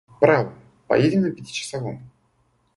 [0.19, 0.51] Право,
[0.87, 2.01] поедем на пятичасовом!